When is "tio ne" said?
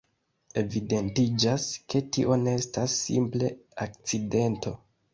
2.17-2.57